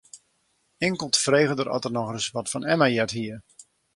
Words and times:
Inkeld 0.87 1.15
frege 1.25 1.53
er 1.61 1.69
oft 1.75 1.85
ik 1.89 1.95
noch 1.97 2.11
ris 2.15 2.31
wat 2.35 2.51
fan 2.53 2.65
Emma 2.73 2.87
heard 2.95 3.13
hie. 3.17 3.37